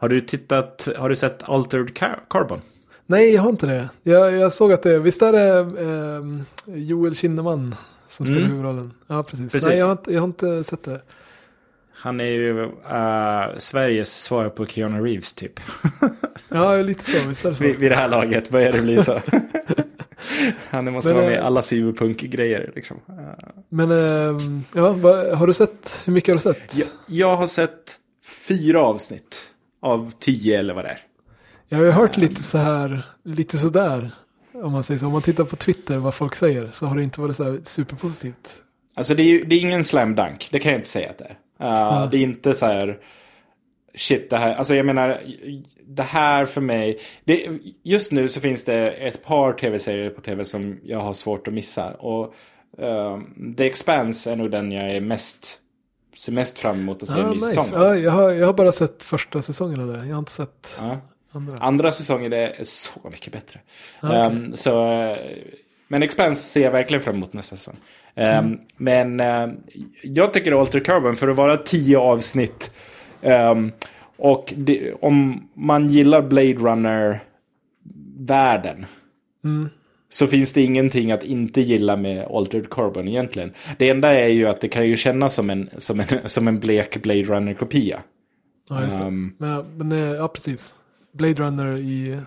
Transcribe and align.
Har 0.00 0.08
du 0.08 0.20
tittat, 0.20 0.88
har 0.98 1.08
du 1.08 1.16
sett 1.16 1.42
Altered 1.48 1.88
Car- 1.94 2.18
Carbon? 2.30 2.60
Nej, 3.06 3.34
jag 3.34 3.42
har 3.42 3.50
inte 3.50 3.66
det. 3.66 3.88
Jag, 4.02 4.36
jag 4.36 4.52
såg 4.52 4.72
att 4.72 4.82
det, 4.82 4.98
visst 4.98 5.22
är 5.22 5.32
det 5.32 5.58
eh, 5.82 6.76
Joel 6.78 7.14
Kinnaman 7.16 7.74
som 8.08 8.26
spelar 8.26 8.40
Mm. 8.40 8.50
huvudrollen? 8.50 8.92
Ja, 9.06 9.22
precis. 9.22 9.52
Precis. 9.52 9.68
Nej, 9.68 9.78
jag 9.78 9.86
har, 9.86 9.92
inte, 9.92 10.12
jag 10.12 10.20
har 10.20 10.26
inte 10.26 10.64
sett 10.64 10.84
det. 10.84 11.00
Han 11.92 12.20
är 12.20 12.24
ju 12.24 12.60
uh, 12.62 13.56
Sveriges 13.58 14.22
svar 14.22 14.48
på 14.48 14.66
Keanu 14.66 15.04
Reeves 15.04 15.32
typ. 15.32 15.60
Ja, 16.48 16.76
lite 16.76 17.04
så. 17.04 17.28
Visst 17.28 17.44
är 17.44 17.50
det 17.50 17.56
så. 17.56 17.64
vid, 17.64 17.76
vid 17.78 17.90
det 17.90 17.96
här 17.96 18.08
laget 18.08 18.50
börjar 18.50 18.72
det 18.72 18.80
bli 18.82 19.02
så. 19.02 19.20
Han 20.70 20.92
måste 20.92 21.08
Men, 21.08 21.16
vara 21.16 21.26
med 21.26 21.34
i 21.34 21.38
eh, 21.40 21.46
alla 21.46 21.62
cyberpunk-grejer. 21.62 22.72
Liksom. 22.74 22.96
Men 23.68 23.90
eh, 23.90 24.40
ja, 24.74 24.92
vad, 24.92 25.26
har 25.32 25.46
du 25.46 25.52
sett? 25.52 26.02
Hur 26.04 26.12
mycket 26.12 26.28
har 26.28 26.34
du 26.34 26.40
sett? 26.58 26.76
jag, 26.76 26.88
jag 27.06 27.36
har 27.36 27.46
sett 27.46 27.96
fyra 28.48 28.80
avsnitt 28.80 29.46
av 29.82 30.12
tio 30.18 30.58
eller 30.58 30.74
vad 30.74 30.84
det 30.84 30.88
är. 30.88 30.98
Jag 31.68 31.78
har 31.78 31.84
ju 31.84 31.90
hört 31.90 32.16
lite 32.16 32.42
så 32.42 32.58
här, 32.58 33.02
lite 33.24 33.58
sådär. 33.58 34.10
Om 34.52 34.72
man 34.72 34.82
säger 34.82 34.98
så. 34.98 35.06
Om 35.06 35.12
man 35.12 35.22
tittar 35.22 35.44
på 35.44 35.56
Twitter 35.56 35.96
vad 35.96 36.14
folk 36.14 36.34
säger 36.34 36.70
så 36.70 36.86
har 36.86 36.96
det 36.96 37.02
inte 37.02 37.20
varit 37.20 37.36
så 37.36 37.44
här 37.44 37.60
superpositivt. 37.64 38.62
Alltså 38.94 39.14
det 39.14 39.22
är, 39.22 39.26
ju, 39.26 39.44
det 39.44 39.54
är 39.54 39.60
ingen 39.60 39.84
slam 39.84 40.14
dunk, 40.14 40.48
det 40.50 40.58
kan 40.58 40.72
jag 40.72 40.78
inte 40.78 40.88
säga 40.88 41.10
att 41.10 41.18
det 41.18 41.36
är. 41.58 42.02
Uh, 42.02 42.10
Det 42.10 42.16
är 42.16 42.22
inte 42.22 42.54
så 42.54 42.66
här, 42.66 42.98
shit 43.94 44.30
det 44.30 44.36
här, 44.36 44.54
alltså 44.54 44.74
jag 44.74 44.86
menar, 44.86 45.22
det 45.86 46.02
här 46.02 46.44
för 46.44 46.60
mig, 46.60 46.98
det, 47.24 47.46
just 47.82 48.12
nu 48.12 48.28
så 48.28 48.40
finns 48.40 48.64
det 48.64 48.90
ett 48.90 49.24
par 49.24 49.52
tv-serier 49.52 50.10
på 50.10 50.20
tv 50.20 50.44
som 50.44 50.80
jag 50.84 50.98
har 50.98 51.12
svårt 51.12 51.48
att 51.48 51.54
missa. 51.54 51.90
Och 51.90 52.34
um, 52.78 53.54
The 53.56 53.66
Expanse 53.66 54.32
är 54.32 54.36
nog 54.36 54.50
den 54.50 54.72
jag 54.72 54.90
är 54.90 55.00
mest, 55.00 55.58
ser 56.16 56.32
mest 56.32 56.58
fram 56.58 56.80
emot 56.80 57.02
att 57.02 57.08
se 57.08 57.18
Ja, 57.18 57.24
en 57.24 57.30
ny 57.30 57.34
nice. 57.34 57.48
säsong 57.60 57.80
ja, 57.82 57.96
jag, 57.96 58.10
har, 58.10 58.30
jag 58.30 58.46
har 58.46 58.52
bara 58.54 58.72
sett 58.72 59.02
första 59.02 59.42
säsongen 59.42 59.80
av 59.80 59.86
det. 59.88 60.06
Jag 60.06 60.14
har 60.14 60.18
inte 60.18 60.32
sett 60.32 60.76
Ja. 60.80 60.98
andra. 61.32 61.58
Andra 61.58 61.92
säsongen 61.92 62.32
är 62.32 62.54
så 62.62 63.00
mycket 63.10 63.32
bättre. 63.32 63.60
Ah, 64.00 64.06
okej. 64.08 64.20
Ehm, 64.20 64.56
så, 64.56 64.92
eh, 65.02 65.16
men 65.88 66.02
Expanse 66.02 66.42
ser 66.42 66.60
jag 66.62 66.70
verkligen 66.70 67.00
fram 67.02 67.14
emot 67.14 67.32
nästa 67.32 67.56
säsong. 67.56 67.76
Ehm, 68.14 68.46
Mm. 68.46 68.60
Men 68.76 69.20
eh, 69.20 69.48
jag 70.02 70.32
tycker 70.32 70.60
Alter 70.60 70.80
Carbon 70.80 71.16
för 71.16 71.28
att 71.28 71.36
vara 71.36 71.56
tio 71.56 71.98
avsnitt. 71.98 72.74
ehm, 73.22 73.72
och 74.16 74.54
det, 74.56 74.92
om 74.92 75.48
man 75.54 75.88
gillar 75.90 76.22
Blade 76.22 76.54
Runner-världen. 76.54 78.86
Mm. 79.44 79.68
Så 80.12 80.26
finns 80.26 80.52
det 80.52 80.62
ingenting 80.62 81.12
att 81.12 81.24
inte 81.24 81.60
gilla 81.60 81.96
med 81.96 82.24
Altered 82.24 82.70
Carbon 82.70 83.08
egentligen. 83.08 83.52
Det 83.78 83.88
enda 83.90 84.10
är 84.10 84.28
ju 84.28 84.46
att 84.46 84.60
det 84.60 84.68
kan 84.68 84.86
ju 84.88 84.96
kännas 84.96 85.34
som 85.34 85.50
en, 85.50 85.70
som 85.78 86.00
en, 86.00 86.06
som 86.28 86.48
en 86.48 86.60
blek 86.60 87.02
Blade 87.02 87.22
Runner-kopia. 87.22 88.00
Ja, 88.68 88.82
just 88.82 88.98
det. 88.98 89.04
Ehm, 89.04 89.32
Men, 89.38 89.64
men 89.76 89.92
eh, 89.92 89.98
ja, 90.16 90.28
precis. 90.28 90.74
Blade 91.12 91.34
Runner 91.34 91.80
i 91.80 92.12
eh, 92.12 92.20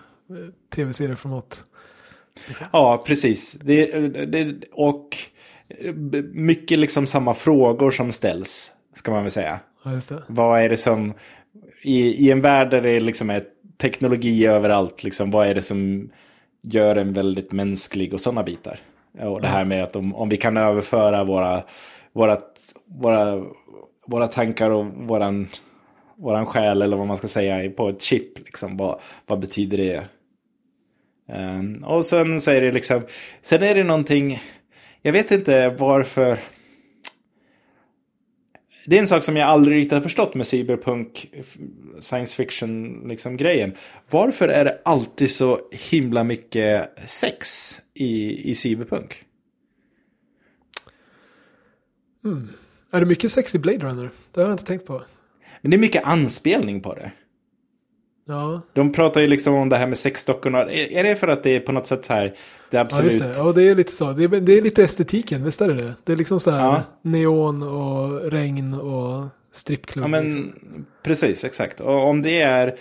tv-serieformat. 0.74 1.64
Ja, 2.72 3.04
precis. 3.06 3.52
Det, 3.52 3.86
det, 4.26 4.54
och 4.72 5.16
b- 5.94 6.22
mycket 6.32 6.78
liksom 6.78 7.06
samma 7.06 7.34
frågor 7.34 7.90
som 7.90 8.12
ställs, 8.12 8.70
ska 8.94 9.10
man 9.10 9.22
väl 9.22 9.30
säga. 9.30 9.60
Ja, 9.84 9.92
just 9.92 10.08
det. 10.08 10.22
Vad 10.28 10.60
är 10.60 10.68
det 10.68 10.76
som, 10.76 11.14
i, 11.82 12.26
i 12.26 12.30
en 12.30 12.40
värld 12.40 12.70
där 12.70 12.82
det 12.82 13.00
liksom 13.00 13.30
är 13.30 13.44
teknologi 13.78 14.46
överallt, 14.46 15.04
liksom, 15.04 15.30
vad 15.30 15.46
är 15.46 15.54
det 15.54 15.62
som 15.62 16.10
gör 16.64 16.96
en 16.96 17.12
väldigt 17.12 17.52
mänsklig 17.52 18.14
och 18.14 18.20
sådana 18.20 18.42
bitar? 18.42 18.78
Och 19.20 19.40
det 19.40 19.48
här 19.48 19.64
med 19.64 19.82
att 19.84 19.96
om, 19.96 20.14
om 20.14 20.28
vi 20.28 20.36
kan 20.36 20.56
överföra 20.56 21.24
våra, 21.24 21.62
vårat, 22.12 22.58
våra, 22.84 23.44
våra 24.06 24.26
tankar 24.26 24.70
och 24.70 24.86
våran, 24.86 25.48
våran 26.16 26.46
själ, 26.46 26.82
eller 26.82 26.96
vad 26.96 27.06
man 27.06 27.16
ska 27.16 27.28
säga, 27.28 27.70
på 27.70 27.88
ett 27.88 28.02
chip, 28.02 28.38
liksom, 28.38 28.76
vad, 28.76 29.00
vad 29.26 29.40
betyder 29.40 29.76
det? 29.76 30.08
Ehm, 31.28 31.84
och 31.84 32.04
sen 32.04 32.34
är 32.34 32.60
det 32.60 32.72
liksom, 32.72 33.02
sen 33.42 33.62
är 33.62 33.74
det 33.74 33.84
någonting, 33.84 34.40
jag 35.02 35.12
vet 35.12 35.30
inte 35.30 35.68
varför. 35.68 36.38
Det 38.86 38.96
är 38.96 39.00
en 39.00 39.08
sak 39.08 39.24
som 39.24 39.36
jag 39.36 39.48
aldrig 39.48 39.76
riktigt 39.76 39.92
har 39.92 40.00
förstått 40.00 40.34
med 40.34 40.46
cyberpunk 40.46 41.30
science 42.00 42.36
fiction 42.36 43.02
liksom 43.08 43.36
grejen. 43.36 43.74
Varför 44.10 44.48
är 44.48 44.64
det 44.64 44.80
alltid 44.84 45.30
så 45.30 45.60
himla 45.70 46.24
mycket 46.24 46.90
sex 47.06 47.74
i, 47.94 48.50
i 48.50 48.54
cyberpunk? 48.54 49.24
Är 52.90 53.00
det 53.00 53.06
mycket 53.06 53.30
sex 53.30 53.54
i 53.54 53.58
Blade 53.58 53.78
Runner? 53.78 54.10
Det 54.32 54.40
har 54.40 54.48
jag 54.48 54.54
inte 54.54 54.64
tänkt 54.64 54.86
på. 54.86 55.02
Men 55.60 55.70
det 55.70 55.76
är 55.76 55.78
mycket 55.78 56.04
anspelning 56.04 56.80
på 56.80 56.94
det. 56.94 57.12
Ja, 58.26 58.60
De 58.72 58.92
pratar 58.92 59.20
ju 59.20 59.26
liksom 59.26 59.54
om 59.54 59.68
det 59.68 59.76
här 59.76 59.86
med 59.86 59.98
sexdockorna. 59.98 60.62
Är, 60.62 60.92
är 60.92 61.04
det 61.04 61.16
för 61.16 61.28
att 61.28 61.42
det 61.42 61.56
är 61.56 61.60
på 61.60 61.72
något 61.72 61.86
sätt 61.86 62.04
så 62.04 62.12
här, 62.12 62.34
det 62.70 62.76
är 62.76 62.80
ja 62.80 62.80
absolut... 62.80 63.12
just 63.12 63.20
det. 63.20 63.32
Ja, 63.36 63.52
det 63.52 63.62
är 63.62 63.74
lite 63.74 63.92
så. 63.92 64.12
Det 64.12 64.24
är, 64.24 64.28
det 64.28 64.58
är 64.58 64.62
lite 64.62 64.84
estetiken, 64.84 65.44
visst 65.44 65.60
är 65.60 65.68
det 65.68 65.74
det? 65.74 65.94
Det 66.04 66.12
är 66.12 66.16
liksom 66.16 66.40
så 66.40 66.50
här 66.50 66.60
Ja. 66.60 66.82
neon 67.02 67.62
och 67.62 68.30
regn 68.32 68.74
och 68.74 69.26
strippklubb. 69.52 70.04
Ja, 70.04 70.08
men 70.08 70.24
liksom. 70.24 70.52
precis, 71.02 71.44
exakt. 71.44 71.80
Och 71.80 72.08
om 72.08 72.22
det 72.22 72.40
är... 72.40 72.74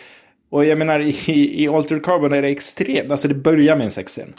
Och 0.50 0.66
jag 0.66 0.78
menar, 0.78 1.00
i, 1.00 1.64
i 1.64 1.68
Altered 1.68 2.04
Carbon 2.06 2.34
är 2.34 2.42
det 2.42 2.48
extremt... 2.48 3.12
Alltså 3.12 3.28
det 3.28 3.36
börjar 3.36 3.76
med 3.76 3.86
en 3.86 3.92
sexscen. 3.92 4.34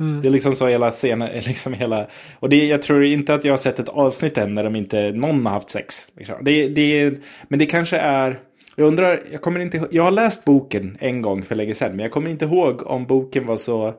Mm. 0.00 0.22
Det 0.22 0.28
är 0.28 0.30
liksom 0.30 0.54
så 0.54 0.66
hela 0.66 0.90
scenen, 0.90 1.28
liksom 1.46 1.72
hela... 1.72 2.06
Och 2.40 2.48
det, 2.48 2.66
jag 2.66 2.82
tror 2.82 3.04
inte 3.04 3.34
att 3.34 3.44
jag 3.44 3.52
har 3.52 3.58
sett 3.58 3.78
ett 3.78 3.88
avsnitt 3.88 4.38
än 4.38 4.54
när 4.54 4.64
de 4.64 4.76
inte, 4.76 5.12
någon 5.12 5.46
har 5.46 5.52
haft 5.52 5.70
sex. 5.70 6.08
Liksom. 6.16 6.36
Det, 6.42 6.68
det, 6.68 7.14
men 7.48 7.58
det 7.58 7.66
kanske 7.66 7.96
är... 7.96 8.40
Jag 8.76 8.86
undrar, 8.86 9.22
jag 9.32 9.42
kommer 9.42 9.60
inte 9.60 9.88
Jag 9.90 10.02
har 10.02 10.10
läst 10.10 10.44
boken 10.44 10.96
en 11.00 11.22
gång 11.22 11.42
för 11.42 11.54
länge 11.54 11.74
sedan, 11.74 11.90
men 11.96 11.98
jag 11.98 12.12
kommer 12.12 12.30
inte 12.30 12.44
ihåg 12.44 12.82
om 12.86 13.06
boken 13.06 13.46
var 13.46 13.56
så 13.56 13.94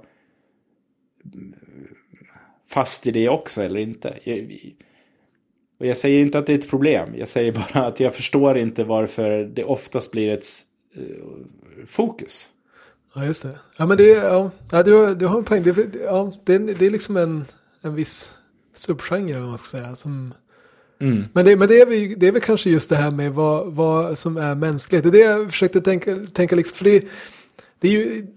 fast 2.69 3.07
i 3.07 3.11
det 3.11 3.29
också 3.29 3.61
eller 3.63 3.79
inte. 3.79 4.17
Jag, 4.23 4.59
och 5.79 5.85
jag 5.85 5.97
säger 5.97 6.21
inte 6.21 6.39
att 6.39 6.45
det 6.45 6.53
är 6.53 6.57
ett 6.57 6.69
problem. 6.69 7.09
Jag 7.15 7.27
säger 7.27 7.51
bara 7.51 7.85
att 7.85 7.99
jag 7.99 8.15
förstår 8.15 8.57
inte 8.57 8.83
varför 8.83 9.43
det 9.43 9.63
oftast 9.63 10.11
blir 10.11 10.29
ett 10.29 10.45
eh, 10.95 11.85
fokus. 11.87 12.49
Ja, 13.15 13.25
just 13.25 13.43
det. 13.43 13.59
Ja, 13.77 13.85
men 13.85 13.97
det 13.97 14.13
är, 14.13 14.23
ja, 14.23 14.51
ja 14.71 14.83
du, 14.83 15.15
du 15.15 15.27
har 15.27 15.37
en 15.37 15.43
poäng. 15.43 15.63
Det, 15.63 15.69
är- 15.77 16.03
ja, 16.05 16.33
det, 16.43 16.55
är, 16.55 16.59
det 16.59 16.85
är 16.85 16.89
liksom 16.89 17.17
en, 17.17 17.45
en 17.81 17.95
viss 17.95 18.33
subgenre, 18.73 19.39
vad 19.39 19.49
man 19.49 19.57
ska 19.57 19.77
säga. 19.77 19.95
Som, 19.95 20.33
Mm. 20.99 21.23
men 21.33 21.45
det, 21.45 21.55
men 21.55 21.67
det, 21.67 21.81
är 21.81 21.85
väl, 21.85 22.19
det 22.19 22.27
är 22.27 22.31
väl 22.31 22.41
kanske 22.41 22.69
just 22.69 22.89
det 22.89 22.95
här 22.95 23.11
med 23.11 23.33
vad, 23.33 23.73
vad 23.73 24.17
som 24.17 24.37
är 24.37 24.55
mänskligt. 24.55 25.03
Det 25.03 25.09
är 25.09 25.11
det 25.11 25.19
jag 25.19 25.51
försökte 25.51 25.81
tänka, 25.81 26.15
tänka 26.33 26.55
liksom, 26.55 26.77
för 26.77 26.85
det, 26.85 27.05
det 27.79 27.87
är 27.87 27.91
ju, 27.91 28.27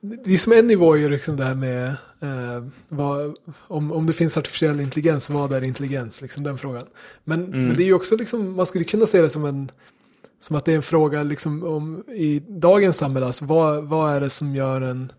det 0.00 0.32
är 0.32 0.36
som 0.36 0.52
en 0.52 0.66
nivå 0.66 0.94
är 0.94 0.98
ju 0.98 1.08
liksom 1.08 1.36
det 1.36 1.44
här 1.44 1.54
med 1.54 1.86
eh, 2.20 2.64
vad, 2.88 3.34
om, 3.52 3.92
om 3.92 4.06
det 4.06 4.12
finns 4.12 4.36
artificiell 4.36 4.80
intelligens, 4.80 5.30
vad 5.30 5.52
är 5.52 5.64
intelligens? 5.64 6.22
Liksom 6.22 6.42
den 6.42 6.58
frågan. 6.58 6.84
Men, 7.24 7.44
men 7.50 7.76
det 7.76 7.82
är 7.82 7.86
ju 7.86 7.94
också 7.94 8.16
liksom, 8.16 8.56
man 8.56 8.66
skulle 8.66 8.84
kunna 8.84 9.06
se 9.06 9.22
det 9.22 9.30
som 9.30 9.44
en, 9.44 9.70
som 10.40 10.56
att 10.56 10.64
det 10.64 10.72
är 10.72 10.76
en 10.76 10.82
fråga 10.82 11.22
liksom 11.22 11.64
om 11.64 12.04
i 12.08 12.42
dagens 12.48 12.96
samhälle, 12.96 13.26
alltså 13.26 13.44
vad, 13.44 13.84
vad 13.84 14.14
är 14.14 14.20
det 14.20 14.30
som 14.30 14.54
gör 14.54 14.80
en 14.80 15.12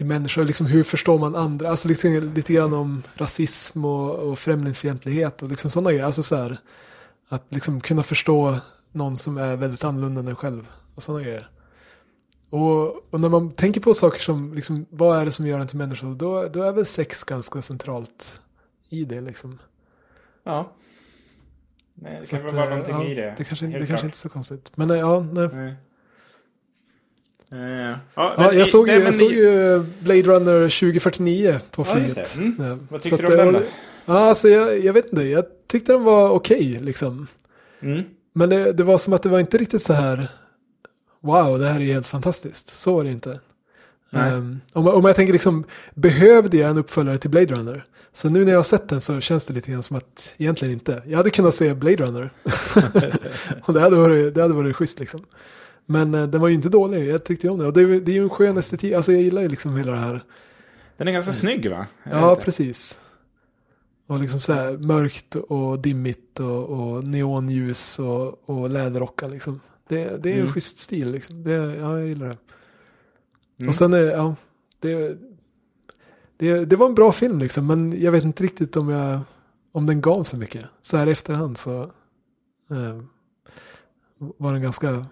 till 0.00 0.06
människor, 0.06 0.44
liksom 0.44 0.66
hur 0.66 0.82
förstår 0.82 1.18
man 1.18 1.34
andra, 1.34 1.70
alltså 1.70 1.88
liksom 1.88 2.32
lite 2.34 2.52
grann 2.52 2.72
om 2.72 3.02
rasism 3.14 3.84
och, 3.84 4.14
och 4.14 4.38
främlingsfientlighet 4.38 5.42
och 5.42 5.48
liksom 5.48 5.70
sådana 5.70 5.90
grejer, 5.90 6.04
alltså 6.04 6.22
så 6.22 6.36
här, 6.36 6.58
att 7.28 7.44
liksom 7.48 7.80
kunna 7.80 8.02
förstå 8.02 8.56
någon 8.92 9.16
som 9.16 9.38
är 9.38 9.56
väldigt 9.56 9.84
annorlunda 9.84 10.20
än 10.20 10.28
en 10.28 10.36
själv 10.36 10.68
och 10.94 11.02
sådana 11.02 11.24
grejer. 11.24 11.50
Och, 12.50 13.12
och 13.12 13.20
när 13.20 13.28
man 13.28 13.50
tänker 13.50 13.80
på 13.80 13.94
saker 13.94 14.20
som, 14.20 14.54
liksom, 14.54 14.86
vad 14.90 15.20
är 15.20 15.24
det 15.24 15.32
som 15.32 15.46
gör 15.46 15.58
en 15.58 15.66
till 15.66 15.78
människa, 15.78 16.06
då, 16.06 16.48
då 16.48 16.62
är 16.62 16.72
väl 16.72 16.86
sex 16.86 17.24
ganska 17.24 17.62
centralt 17.62 18.40
i 18.88 19.04
det 19.04 19.20
liksom. 19.20 19.58
Ja. 20.44 20.72
Nej, 21.94 22.16
det 22.20 22.26
Så 22.26 22.36
kan 22.36 22.44
väl 22.44 22.54
vara 22.54 22.64
eh, 22.64 22.70
någonting 22.70 22.94
ja, 22.94 23.04
i 23.04 23.14
det. 23.14 23.34
Det 23.36 23.44
kanske, 23.44 23.66
det 23.66 23.86
kanske 23.86 24.06
inte 24.06 24.16
är 24.16 24.18
så 24.18 24.28
konstigt. 24.28 24.72
Men 24.74 24.90
eh, 24.90 24.96
ja, 24.96 25.20
nej. 25.20 25.48
Nej. 25.52 25.74
Eh, 27.52 27.96
Ja, 28.14 28.52
jag 28.52 28.68
såg, 28.68 28.88
ju, 28.88 28.94
jag 28.94 29.14
såg 29.14 29.32
ju 29.32 29.78
Blade 30.00 30.22
Runner 30.22 30.80
2049 30.80 31.60
på 31.70 31.84
flyget. 31.84 32.36
Mm. 32.36 32.54
Ja, 32.58 32.78
Vad 32.88 33.02
så 33.02 33.08
tyckte 33.08 33.26
du 33.26 33.32
om 33.32 33.36
det 33.38 33.44
den 33.44 33.52
då? 33.52 33.60
Ja, 34.06 34.18
alltså 34.18 34.48
jag, 34.48 34.84
jag 34.84 34.92
vet 34.92 35.12
inte. 35.12 35.22
Jag 35.22 35.44
tyckte 35.66 35.92
den 35.92 36.04
var 36.04 36.30
okej 36.30 36.78
liksom. 36.82 37.26
Mm. 37.80 38.02
Men 38.32 38.50
det, 38.50 38.72
det 38.72 38.82
var 38.82 38.98
som 38.98 39.12
att 39.12 39.22
det 39.22 39.28
var 39.28 39.40
inte 39.40 39.58
riktigt 39.58 39.82
så 39.82 39.92
här. 39.92 40.28
Wow, 41.20 41.58
det 41.58 41.68
här 41.68 41.80
är 41.80 41.84
helt 41.84 42.06
fantastiskt. 42.06 42.78
Så 42.78 42.94
var 42.94 43.02
det 43.02 43.10
inte. 43.10 43.40
Ehm, 44.12 44.60
om, 44.72 44.86
om 44.86 45.04
jag 45.04 45.16
tänker 45.16 45.32
liksom, 45.32 45.64
behövde 45.94 46.56
jag 46.56 46.70
en 46.70 46.78
uppföljare 46.78 47.18
till 47.18 47.30
Blade 47.30 47.54
Runner? 47.54 47.84
Så 48.12 48.28
nu 48.28 48.44
när 48.44 48.50
jag 48.52 48.58
har 48.58 48.62
sett 48.62 48.88
den 48.88 49.00
så 49.00 49.20
känns 49.20 49.44
det 49.44 49.54
lite 49.54 49.70
grann 49.70 49.82
som 49.82 49.96
att 49.96 50.34
egentligen 50.38 50.74
inte. 50.74 51.02
Jag 51.06 51.16
hade 51.16 51.30
kunnat 51.30 51.54
se 51.54 51.74
Blade 51.74 51.96
Runner. 51.96 52.30
och 53.62 53.74
det 53.74 53.80
hade 53.80 53.96
varit, 53.96 54.34
det 54.34 54.42
hade 54.42 54.54
varit 54.54 54.76
schysst 54.76 55.00
liksom. 55.00 55.24
Men 55.90 56.14
eh, 56.14 56.26
den 56.26 56.40
var 56.40 56.48
ju 56.48 56.54
inte 56.54 56.68
dålig, 56.68 57.06
jag 57.08 57.24
tyckte 57.24 57.46
ju 57.46 57.52
om 57.52 57.58
den. 57.58 57.66
Och 57.66 57.72
det, 57.72 57.80
är- 57.80 58.00
det 58.00 58.12
är 58.12 58.14
ju 58.16 58.22
en 58.22 58.30
skön 58.30 58.58
estetik, 58.58 58.92
alltså 58.92 59.12
jag 59.12 59.22
gillar 59.22 59.42
ju 59.42 59.48
liksom 59.48 59.76
hela 59.76 59.92
det 59.92 59.98
här. 59.98 60.24
Den 60.96 61.08
är 61.08 61.12
ganska 61.12 61.32
snygg 61.32 61.70
va? 61.70 61.86
Ja, 62.04 62.30
inte. 62.30 62.44
precis. 62.44 63.00
Och 64.06 64.20
liksom 64.20 64.40
så 64.40 64.52
här 64.52 64.78
mörkt 64.78 65.36
och 65.36 65.78
dimmigt 65.78 66.40
och, 66.40 66.64
och 66.68 67.04
neonljus 67.04 67.98
och, 67.98 68.48
och 68.50 68.70
läderrockar 68.70 69.28
liksom. 69.28 69.60
Det, 69.88 70.22
det 70.22 70.28
är 70.30 70.34
Mm. 70.34 70.46
en 70.46 70.52
schysst 70.52 70.78
stil 70.78 71.10
liksom. 71.10 71.42
Det, 71.42 71.52
ja, 71.52 71.98
jag 71.98 72.08
gillar 72.08 72.28
det. 72.28 72.36
Mm. 73.60 73.68
Och 73.68 73.74
sen 73.74 73.92
är, 73.94 73.98
ja, 74.00 74.34
det, 74.80 75.18
det, 76.36 76.64
det 76.64 76.76
var 76.76 76.86
en 76.88 76.94
bra 76.94 77.12
film 77.12 77.38
liksom. 77.38 77.66
Men 77.66 78.00
jag 78.02 78.12
vet 78.12 78.24
inte 78.24 78.42
riktigt 78.44 78.76
om 78.76 78.88
jag, 78.88 79.20
om 79.72 79.86
den 79.86 80.00
gav 80.00 80.24
så 80.24 80.36
mycket. 80.36 80.64
Så 80.80 80.96
här 80.96 81.06
i 81.06 81.10
efterhand 81.10 81.58
så 81.58 81.82
eh, 82.70 83.00
var 84.18 84.52
den 84.52 84.62
ganska, 84.62 85.06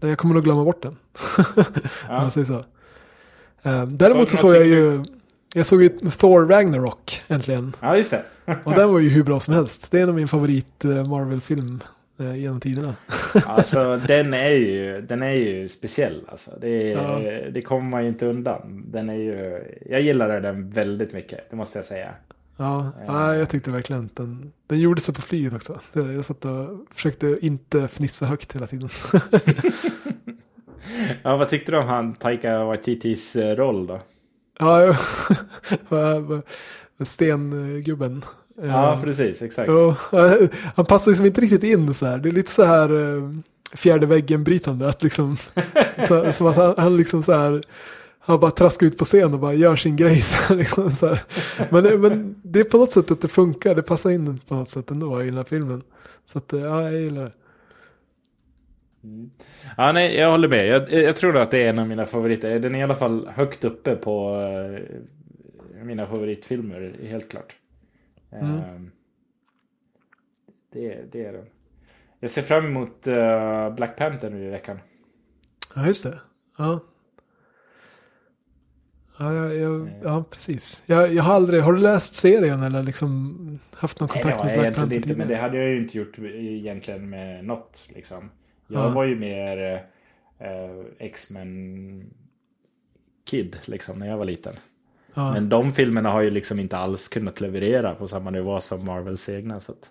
ja, 0.00 0.08
jag 0.08 0.18
kommer 0.18 0.34
nog 0.34 0.44
glömma 0.44 0.64
bort 0.64 0.82
den. 0.82 0.96
Ja. 2.08 2.30
så. 2.30 2.64
Eh, 3.62 3.86
däremot 3.86 4.28
så 4.28 4.36
Så 4.36 4.40
såg 4.40 4.54
jag 4.54 4.66
ju, 4.66 5.02
jag 5.54 5.66
såg 5.66 5.82
ju 5.82 5.88
Thor 5.88 6.46
Ragnarok 6.46 7.22
äntligen. 7.28 7.72
ja, 7.80 7.96
just 7.96 8.10
det. 8.10 8.22
Och 8.64 8.72
den 8.74 8.92
var 8.92 8.98
ju 8.98 9.08
hur 9.08 9.22
bra 9.22 9.40
som 9.40 9.54
helst. 9.54 9.90
Det 9.90 10.00
är 10.00 10.06
nog 10.06 10.14
min 10.14 10.28
favorit 10.28 10.84
eh, 10.84 11.04
Marvel-film 11.04 11.80
eh, 12.18 12.34
genom 12.36 12.60
tiderna. 12.60 12.94
Alltså 13.46 13.96
den 13.96 14.34
är 14.34 14.50
ju, 14.50 15.00
den 15.00 15.22
är 15.22 15.32
ju 15.32 15.68
speciell 15.68 16.24
alltså. 16.28 16.50
Det, 16.60 16.92
är, 16.92 16.96
Ja. 16.96 17.50
det 17.50 17.62
kommer 17.62 17.90
man 17.90 18.02
ju 18.02 18.08
inte 18.08 18.26
undan. 18.26 18.84
Den 18.86 19.08
är 19.08 19.14
ju, 19.14 19.62
jag 19.90 20.00
gillade 20.00 20.40
den 20.40 20.70
väldigt 20.70 21.12
mycket, 21.12 21.50
det 21.50 21.56
måste 21.56 21.78
jag 21.78 21.86
säga. 21.86 22.10
Ja, 22.56 22.92
Eh. 23.00 23.04
ja, 23.06 23.34
jag 23.36 23.48
tyckte 23.48 23.70
verkligen 23.70 24.04
att 24.04 24.16
den, 24.16 24.52
den 24.66 24.80
gjorde 24.80 25.00
sig 25.00 25.14
på 25.14 25.22
flyget 25.22 25.52
också. 25.52 25.78
Jag 25.92 26.24
satt 26.24 26.44
och 26.44 26.68
försökte 26.90 27.38
inte 27.40 27.88
fnissa 27.88 28.26
högt 28.26 28.54
hela 28.56 28.66
tiden. 28.66 28.88
Ja, 31.22 31.36
vad 31.36 31.48
tyckte 31.48 31.72
du 31.72 31.78
om 31.78 31.88
han 31.88 32.14
Taika 32.14 32.64
Waititis 32.64 33.36
eh, 33.36 33.56
roll 33.56 33.86
då? 33.86 34.00
ja, 34.58 34.96
stengubben. 37.04 38.24
Eh, 38.62 38.68
Ja, 38.68 39.00
precis, 39.04 39.42
exakt. 39.42 39.68
Ja, 39.68 39.96
han 40.74 40.84
passar 40.86 41.10
liksom 41.10 41.26
inte 41.26 41.40
riktigt 41.40 41.62
in 41.62 41.94
så 41.94 42.06
här. 42.06 42.18
Det 42.18 42.28
är 42.28 42.32
lite 42.32 42.50
så 42.50 42.64
här 42.64 43.16
eh, 43.16 43.30
fjärde 43.74 44.06
väggen 44.06 44.44
brytande. 44.44 44.88
Att 44.88 45.02
liksom, 45.02 45.36
så, 46.08 46.32
som 46.32 46.46
att 46.46 46.56
han, 46.56 46.74
han 46.76 46.96
liksom 46.96 47.22
så 47.22 47.32
här. 47.32 47.62
Han 48.24 48.40
bara 48.40 48.50
traskar 48.50 48.86
ut 48.86 48.98
på 48.98 49.04
scen 49.04 49.34
och 49.34 49.40
bara 49.40 49.54
gör 49.54 49.76
sin 49.76 49.96
grej. 49.96 50.22
Liksom, 50.50 50.90
så 50.90 51.06
här. 51.06 51.20
Men, 51.70 52.00
men 52.00 52.40
det 52.42 52.60
är 52.60 52.64
på 52.64 52.76
något 52.76 52.92
sätt 52.92 53.10
att 53.10 53.20
det 53.20 53.28
funkar. 53.28 53.74
Det 53.74 53.82
passar 53.82 54.10
in 54.10 54.38
på 54.38 54.54
något 54.54 54.68
sätt 54.68 54.90
ändå 54.90 55.22
i 55.22 55.24
den 55.24 55.36
här 55.36 55.44
filmen. 55.44 55.82
Så 56.24 56.38
att, 56.38 56.52
eh, 56.52 56.60
ja, 56.60 56.82
jag 56.82 57.00
gillar 57.00 57.24
det. 57.24 57.32
Ja, 59.76 59.92
nej, 59.92 60.16
jag 60.16 60.30
håller 60.30 60.48
med. 60.48 60.66
Jag, 60.66 60.92
jag 60.92 61.16
tror 61.16 61.36
att 61.36 61.50
det 61.50 61.58
är 61.58 61.70
en 61.70 61.78
av 61.78 61.88
mina 61.88 62.06
favoriter. 62.06 62.58
Den 62.58 62.74
är 62.74 62.78
i 62.78 62.82
alla 62.82 62.94
fall 62.94 63.28
högt 63.28 63.64
uppe 63.64 63.96
på 63.96 64.40
eh, 64.40 65.84
mina 65.84 66.06
favoritfilmer, 66.06 66.96
helt 67.02 67.30
klart. 67.30 67.56
Mm. 68.30 68.56
Eh, 68.56 68.80
det, 70.72 71.12
det 71.12 71.24
är 71.24 71.32
den. 71.32 71.46
Jag 72.20 72.30
ser 72.30 72.42
fram 72.42 72.66
emot 72.66 73.06
eh, 73.06 73.74
Black 73.74 73.96
Panther 73.96 74.30
nu 74.30 74.46
i 74.46 74.50
veckan. 74.50 74.78
Ja, 75.74 75.86
just 75.86 76.04
det. 76.04 76.18
Ja. 76.58 76.80
Ja, 79.18 79.34
jag, 79.34 79.56
jag, 79.56 79.90
ja 80.02 80.24
precis. 80.30 80.82
Jag, 80.86 81.14
jag 81.14 81.22
har 81.22 81.34
aldrig, 81.34 81.62
har 81.62 81.72
du 81.72 81.78
läst 81.80 82.14
serien 82.14 82.62
eller 82.62 82.82
liksom 82.82 83.58
haft 83.74 84.00
någon 84.00 84.08
Nej, 84.14 84.22
kontakt 84.22 84.40
har 84.40 84.46
med 84.46 84.58
Black 84.58 84.76
Panther 84.76 84.96
inte, 84.96 85.16
men 85.16 85.28
det 85.28 85.36
hade 85.36 85.56
jag 85.56 85.68
ju 85.68 85.78
inte 85.78 85.98
gjort 85.98 86.18
egentligen 86.18 87.10
med 87.10 87.44
något. 87.44 87.88
Liksom. 87.94 88.30
Jag 88.66 88.84
Ja. 88.84 88.88
var 88.88 89.04
ju 89.04 89.16
mer 89.18 89.74
eh, 90.38 90.84
X-Men 90.98 92.04
Kid 93.30 93.56
liksom, 93.64 93.98
när 93.98 94.08
jag 94.08 94.16
var 94.16 94.24
liten. 94.24 94.54
Ja. 95.14 95.32
Men 95.32 95.48
de 95.48 95.72
filmerna 95.72 96.10
har 96.10 96.22
ju 96.22 96.30
liksom 96.30 96.58
inte 96.60 96.76
alls 96.76 97.08
kunnat 97.08 97.40
leverera 97.40 97.94
på 97.94 98.08
samma 98.08 98.30
nivå 98.30 98.60
som 98.60 98.84
Marvels 98.84 99.28
egna. 99.28 99.60
Så 99.60 99.72
att... 99.72 99.90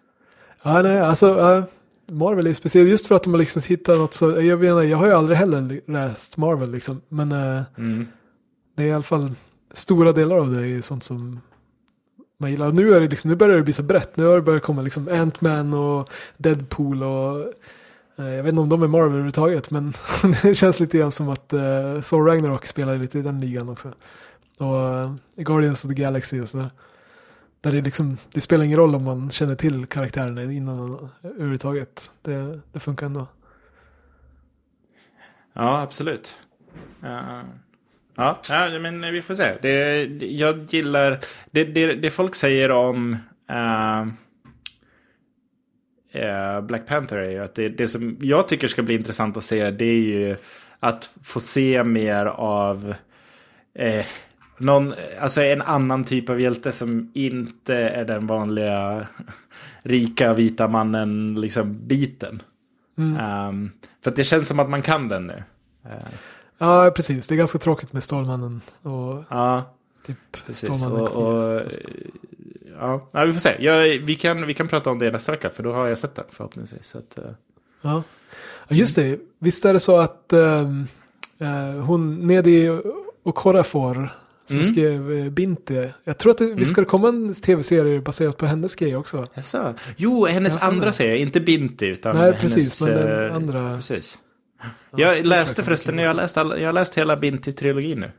Ja, 0.63 0.81
nej, 0.81 1.00
alltså 1.00 1.27
ja, 1.27 1.63
Marvel 2.13 2.47
är 2.47 2.53
speciellt 2.53 2.89
just 2.89 3.07
för 3.07 3.15
att 3.15 3.24
de 3.24 3.33
har 3.33 3.39
liksom 3.39 3.62
hittat 3.67 3.97
något 3.97 4.13
så, 4.13 4.41
jag 4.41 4.59
menar, 4.59 4.83
jag 4.83 4.97
har 4.97 5.06
ju 5.06 5.13
aldrig 5.13 5.38
heller 5.38 5.81
läst 5.91 6.38
Marvel 6.38 6.71
liksom, 6.71 7.01
men 7.07 7.31
eh, 7.31 7.62
Mm 7.77 8.07
det 8.75 8.83
är 8.83 8.88
i 8.88 8.94
alla 8.94 9.03
fall 9.03 9.31
stora 9.73 10.12
delar 10.12 10.38
av 10.38 10.51
det 10.51 10.68
är 10.68 10.81
sånt 10.81 11.03
som 11.03 11.39
man 12.38 12.51
gillar. 12.51 12.68
Och 12.68 12.75
nu, 12.75 12.94
är 12.94 13.01
det 13.01 13.07
liksom, 13.07 13.29
nu 13.29 13.35
börjar 13.35 13.57
det 13.57 13.63
bli 13.63 13.73
så 13.73 13.83
brett, 13.83 14.18
nu 14.18 14.25
har 14.25 14.35
det 14.35 14.41
börjat 14.41 14.63
komma 14.63 14.81
liksom 14.81 15.09
Ant-Man 15.09 15.73
och 15.73 16.09
Deadpool 16.38 17.03
och 17.03 17.39
eh, 18.15 18.25
jag 18.25 18.44
vet 18.44 18.50
inte 18.50 18.62
om 18.62 18.69
de 18.69 18.83
är 18.83 18.88
Marvel 18.88 19.09
överhuvudtaget, 19.09 19.71
men 19.71 19.94
det 20.41 20.56
känns 20.56 20.79
lite 20.79 20.97
grann 20.97 21.12
som 21.12 21.29
att 21.29 21.53
eh, 21.53 22.01
Thor 22.01 22.25
Ragnarok 22.25 22.65
spelar 22.65 22.97
lite 22.97 23.19
i 23.19 23.21
den 23.21 23.39
ligan 23.39 23.69
också. 23.69 23.94
Och 24.57 24.79
eh, 24.79 25.13
Guardians 25.35 25.85
of 25.85 25.89
the 25.89 26.01
Galaxy 26.01 26.41
och 26.41 26.50
sådär. 26.50 26.69
Där 27.62 27.71
det, 27.71 27.81
liksom, 27.81 28.17
det 28.33 28.41
spelar 28.41 28.65
ingen 28.65 28.77
roll 28.79 28.95
om 28.95 29.03
man 29.03 29.31
känner 29.31 29.56
till 29.56 29.85
karaktärerna 29.85 30.44
innan 30.44 31.09
överhuvudtaget. 31.24 32.09
Det, 32.21 32.59
det 32.71 32.79
funkar 32.79 33.06
ändå. 33.06 33.27
Ja, 35.53 35.81
absolut. 35.81 36.35
Uh, 37.03 37.41
Ja, 38.21 38.39
ja, 38.50 38.79
men 38.79 39.13
vi 39.13 39.21
får 39.21 39.33
se. 39.33 39.53
Det, 39.62 40.03
jag 40.21 40.63
gillar 40.69 41.19
det, 41.51 41.63
det, 41.63 41.94
det 41.94 42.09
folk 42.09 42.35
säger 42.35 42.71
om 42.71 43.18
eh, 43.50 44.06
Black 46.62 46.88
Panther 46.88 47.18
är 47.18 47.29
ju 47.29 47.39
att 47.39 47.56
det, 47.56 47.68
det 47.68 47.88
som 47.88 48.18
jag 48.21 48.47
tycker 48.47 48.68
ska 48.68 48.83
bli 48.83 48.95
intressant 48.95 49.38
att 49.38 49.44
se 49.44 49.71
det 49.71 49.85
är 49.85 50.01
ju 50.01 50.35
att 50.79 51.09
få 51.23 51.39
se 51.39 51.83
mer 51.83 52.25
av 52.25 52.95
eh, 53.73 54.06
någon, 54.57 54.94
alltså 55.19 55.41
en 55.41 55.62
annan 55.62 56.03
typ 56.03 56.29
av 56.29 56.41
hjälte 56.41 56.71
som 56.71 57.12
inte 57.13 57.75
är 57.75 58.06
den 58.06 58.27
vanliga 58.27 59.07
rika 59.81 60.33
vita 60.33 60.67
mannen 60.67 61.41
liksom 61.41 61.88
biten. 61.88 62.41
Mm. 62.97 63.17
Ehm, 63.17 63.71
för 64.03 64.12
det 64.12 64.24
känns 64.24 64.47
som 64.47 64.59
att 64.59 64.69
man 64.69 64.81
kan 64.81 65.07
den 65.07 65.27
nu. 65.27 65.44
Eh, 65.85 66.07
Ja, 66.62 66.92
precis. 66.96 67.28
Det 67.28 67.36
är 67.36 67.38
ganska 67.38 67.58
tråkigt 67.58 67.94
med 67.94 68.04
Stålmannen 68.04 68.62
och 68.81 69.24
ja, 69.30 69.63
typ 70.06 70.18
precis. 70.46 70.69
Stålmannen. 70.80 71.08
Och, 71.08 71.28
och, 71.56 71.62
ja, 72.80 73.08
ja, 73.12 73.25
vi 73.25 73.34
får 73.34 73.40
se. 73.40 73.56
Jag, 73.60 74.00
vi, 74.00 74.16
kan, 74.16 74.48
vi 74.48 74.54
kan 74.54 74.68
prata 74.68 74.90
om 74.92 75.00
det 75.00 75.12
nästa 75.12 75.31
vecka 75.31 75.50
för 75.50 75.63
då 75.63 75.72
har 75.74 75.88
jag 75.88 75.98
sett 75.98 76.16
den 76.16 76.25
förhoppningsvis. 76.31 76.88
Så 76.88 76.98
att, 76.98 77.18
eh, 77.18 77.24
Ja. 77.81 78.04
ja, 78.68 78.75
just 78.75 78.96
det. 78.96 79.19
Visst 79.40 79.66
är 79.66 79.74
det 79.74 79.80
så 79.80 79.98
att 79.98 80.34
eh, 80.34 80.68
hon, 81.86 82.28
Nedi 82.28 82.80
Okorafor, 83.24 84.10
som 84.46 84.56
Mm. 84.58 84.66
skrev 84.66 85.12
eh, 85.12 85.30
Binti, 85.30 85.90
jag 86.04 86.18
tror 86.18 86.31
att 86.31 86.38
det, 86.38 86.46
visst 86.54 86.72
ska 86.72 86.81
det 86.81 86.86
komma 86.88 87.08
en 87.08 87.34
tv-serie 87.34 88.02
baserat 88.02 88.38
på 88.38 88.46
hennes 88.46 88.75
grej 88.75 88.96
också? 88.96 89.28
Jaså? 89.34 89.74
Jo, 89.98 90.25
hennes 90.25 90.62
andra 90.62 90.92
serie, 90.92 91.18
inte 91.18 91.40
Binti 91.40 91.86
utan 91.86 92.16
Nej, 92.16 92.25
hennes... 92.25 92.42
precis, 92.42 92.81
men 92.81 92.94
den 92.96 93.31
andra- 93.31 93.75
Precis. 93.75 94.19
Jag 94.92 95.25
läste 95.25 95.63
förresten, 95.63 95.98
jag 95.98 96.08
har 96.08 96.13
läst, 96.13 96.38
alla, 96.38 96.58
jag 96.58 96.68
har 96.68 96.74
läst 96.74 96.98
hela 96.98 97.15
Binti-trilogin 97.15 98.00
nu. 98.00 98.12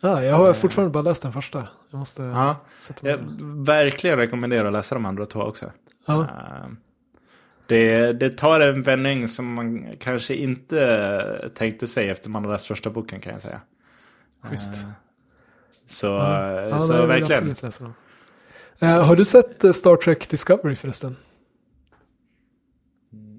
Ja, 0.00 0.22
jag 0.24 0.36
har 0.36 0.52
fortfarande 0.52 0.92
bara 0.92 1.02
läst 1.02 1.22
den 1.22 1.32
första. 1.32 1.68
Jag 1.90 1.98
måste 1.98 2.22
Ja, 2.22 2.56
jag 3.00 3.18
verkligen 3.66 4.16
rekommenderar 4.16 4.66
att 4.66 4.72
läsa 4.72 4.94
de 4.94 5.06
andra 5.06 5.26
två 5.26 5.40
också. 5.40 5.72
Ja. 6.06 6.20
Eh, 6.22 6.70
Det, 7.66 8.12
det 8.12 8.30
tar 8.30 8.60
en 8.60 8.82
vändning 8.82 9.28
som 9.28 9.54
man 9.54 9.96
kanske 10.00 10.34
inte 10.34 11.50
tänkte 11.54 11.86
sig 11.86 12.08
efter 12.08 12.30
man 12.30 12.44
har 12.44 12.52
läst 12.52 12.66
första 12.66 12.90
boken 12.90 13.20
kan 13.20 13.32
jag 13.32 13.42
säga. 13.42 13.60
Eh, 14.44 14.50
Så, 15.86 16.06
Ja, 16.06 16.60
ja, 16.62 16.78
så 16.80 16.92
nej, 17.06 17.06
verkligen. 17.06 17.54
Eh, 18.78 19.04
har 19.06 19.16
du 19.16 19.24
sett 19.24 19.64
eh, 19.64 19.72
Star 19.72 19.96
Trek 19.96 20.28
Discovery 20.28 20.76
förresten? 20.76 21.16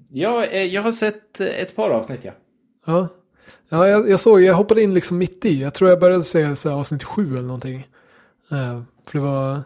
Ja, 0.08 0.44
eh, 0.44 0.62
jag 0.64 0.82
har 0.82 0.92
sett 0.92 1.40
eh, 1.40 1.46
ett 1.46 1.76
par 1.76 1.90
avsnitt 1.90 2.20
ja. 2.22 2.32
Ja, 2.84 3.08
ja 3.68 3.88
jag, 3.88 4.08
jag 4.10 4.20
såg, 4.20 4.42
jag 4.42 4.54
hoppade 4.54 4.82
in 4.82 4.94
liksom 4.94 5.18
mitt 5.18 5.44
i. 5.44 5.60
Jag 5.60 5.74
tror 5.74 5.90
jag 5.90 6.00
började 6.00 6.22
se 6.24 6.56
så 6.56 6.68
här, 6.68 6.76
avsnitt 6.76 7.02
sju 7.04 7.32
eller 7.32 7.42
någonting. 7.42 7.88
Eh, 8.50 8.82
för 9.06 9.18
det 9.18 9.24
var, 9.24 9.62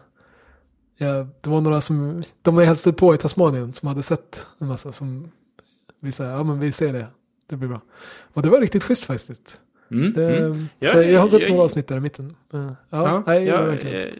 ja, 0.97 1.27
det 1.41 1.49
var 1.49 1.61
några 1.61 1.81
som, 1.81 2.23
de 2.41 2.57
jag 2.57 2.65
hälsade 2.65 2.95
på 2.97 3.15
i 3.15 3.17
Tasmanien 3.17 3.73
som 3.73 3.87
hade 3.87 4.03
sett 4.03 4.47
en 4.59 4.67
massa 4.67 4.91
som 4.91 5.31
vi 5.99 6.11
sa, 6.11 6.23
ja 6.23 6.43
men 6.43 6.59
vi 6.59 6.71
ser 6.71 6.93
det, 6.93 7.07
det 7.49 7.55
blir 7.55 7.69
bra. 7.69 7.81
Och 8.33 8.41
det 8.41 8.49
var 8.49 8.61
riktigt 8.61 8.83
schysst 8.83 9.05
faktiskt. 9.05 9.61
Mm, 9.91 10.13
Det, 10.13 10.37
mm. 10.37 10.53
så 10.81 10.97
Ja, 10.97 11.01
jag 11.03 11.19
har 11.21 11.27
sett 11.27 11.41
jag- 11.41 11.49
några 11.51 11.63
avsnitt 11.63 11.87
där 11.87 11.97
i 11.97 11.99
mitten. 11.99 12.35
Eh, 12.53 12.59
ja, 12.59 12.75
Ja, 12.89 13.23
nej, 13.27 13.43
ja, 13.45 13.61
verkligen. 13.65 14.01
eh, 14.07 14.13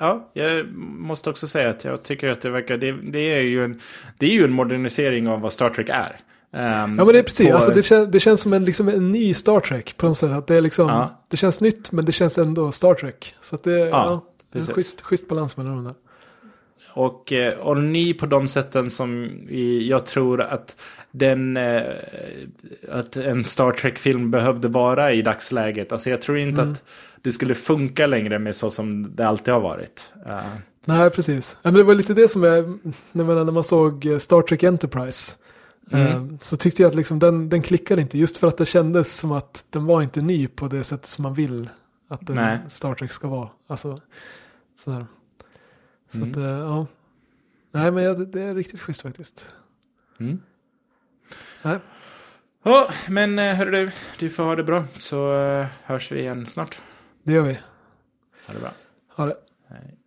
ja, 0.00 0.30
jag 0.32 0.66
måste 0.76 1.30
också 1.30 1.48
säga 1.48 1.70
att 1.70 1.84
jag 1.84 2.02
tycker 2.02 2.28
att 2.28 2.40
det 2.40 2.50
verkar, 2.50 2.76
det, 2.76 2.92
det 2.92 3.18
är 3.34 3.40
ju 3.40 3.64
en, 3.64 3.80
det 4.18 4.26
är 4.26 4.30
ju 4.32 4.44
en 4.44 4.52
modernisering 4.52 5.28
av 5.28 5.40
vad 5.40 5.52
Star 5.52 5.68
Trek 5.68 5.88
är. 5.88 6.20
Ehm, 6.52 6.98
Ja 6.98 7.04
men 7.04 7.06
det 7.06 7.18
är 7.18 7.22
precis, 7.22 7.48
på- 7.48 7.54
alltså, 7.54 7.70
det, 7.70 7.82
kän, 7.82 8.10
det 8.10 8.20
känns 8.20 8.40
som 8.40 8.52
en, 8.52 8.64
liksom, 8.64 8.88
en 8.88 9.10
ny 9.12 9.34
Star 9.34 9.60
Trek 9.60 9.96
på 9.96 10.06
något 10.06 10.16
sätt. 10.16 10.30
Att 10.30 10.46
det, 10.46 10.56
är 10.56 10.60
liksom, 10.60 10.88
Ja. 10.88 11.22
det 11.28 11.36
känns 11.36 11.60
nytt 11.60 11.92
men 11.92 12.04
det 12.04 12.12
känns 12.12 12.38
ändå 12.38 12.72
Star 12.72 12.94
Trek. 12.94 13.34
Så 13.40 13.54
att 13.54 13.62
det, 13.62 13.78
ja, 13.78 13.86
ja, 13.88 14.24
det 14.52 14.58
är 14.58 14.62
en 14.68 14.74
schysst, 14.74 15.00
schysst 15.02 15.28
balans 15.28 15.56
mellan 15.56 15.74
dem 15.74 15.84
där. 15.84 15.94
Och, 16.94 17.32
eh, 17.32 17.58
och 17.58 17.78
ny 17.78 18.14
på 18.14 18.26
de 18.26 18.46
sätten 18.48 18.90
som 18.90 19.30
jag 19.80 20.06
tror 20.06 20.40
att 20.40 20.76
den 21.10 21.56
eh, 21.56 21.82
att 22.92 23.16
en 23.16 23.44
Star 23.44 23.72
Trek-film 23.72 24.30
behövde 24.30 24.68
vara 24.68 25.12
i 25.12 25.22
dagsläget. 25.22 25.92
Alltså 25.92 26.10
jag 26.10 26.22
tror 26.22 26.38
inte 26.38 26.60
Mm. 26.62 26.72
att 26.72 26.82
det 27.22 27.32
skulle 27.32 27.54
funka 27.54 28.06
längre 28.06 28.38
med 28.38 28.56
så 28.56 28.70
som 28.70 29.16
det 29.16 29.28
alltid 29.28 29.54
har 29.54 29.60
varit. 29.60 30.10
Eh, 30.28 30.34
Nej, 30.84 31.10
precis. 31.10 31.56
Men 31.62 31.74
det 31.74 31.82
var 31.82 31.94
lite 31.94 32.14
det 32.14 32.28
som 32.28 32.42
jag, 32.42 32.78
när 33.12 33.24
man, 33.24 33.46
när 33.46 33.52
man 33.52 33.64
såg 33.64 34.06
eh, 34.06 34.18
Star 34.18 34.42
Trek 34.42 34.62
Enterprise. 34.62 35.34
Mm. 35.92 36.06
Eh, 36.30 36.38
Så 36.40 36.56
tyckte 36.56 36.82
jag 36.82 36.90
att 36.90 36.96
liksom 36.96 37.18
den, 37.18 37.48
den 37.48 37.62
klickade 37.62 38.02
inte. 38.02 38.18
Just 38.18 38.38
för 38.38 38.46
att 38.46 38.56
det 38.56 38.66
kändes 38.66 39.16
som 39.18 39.32
att 39.32 39.64
den 39.70 39.84
var 39.84 40.02
inte 40.02 40.22
ny 40.22 40.48
på 40.48 40.68
det 40.68 40.84
sättet 40.84 41.06
som 41.06 41.22
man 41.22 41.34
vill 41.34 41.68
att 42.08 42.28
en 42.28 42.34
Nej. 42.36 42.58
Star 42.68 42.94
Trek 42.94 43.12
ska 43.12 43.28
vara. 43.28 43.50
Alltså, 43.66 43.98
sådär. 44.84 45.06
Så 46.10 46.18
Mm. 46.18 46.30
att, 46.30 46.36
eh, 46.36 46.42
ja. 46.44 46.86
Nej, 47.72 47.90
men 47.90 48.30
det, 48.30 48.42
är 48.42 48.54
riktigt 48.54 48.80
schysst 48.80 49.02
faktiskt. 49.02 49.54
Mm. 50.20 50.40
Nej. 51.62 51.78
Ja, 52.62 52.88
men 53.08 53.38
eh, 53.38 53.54
hörru 53.54 53.70
du, 53.70 53.90
du 54.18 54.30
får 54.30 54.42
ha 54.44 54.56
det 54.56 54.64
bra 54.64 54.84
så 54.94 55.30
hörs 55.82 56.12
vi 56.12 56.20
igen 56.20 56.46
snart. 56.46 56.80
Det 57.22 57.32
gör 57.32 57.42
vi. 57.42 57.58
Ha 58.46 58.54
det 58.54 58.60
bra. 58.60 58.70
Ha 59.16 59.26
det. 59.26 59.36
Hej. 59.68 59.97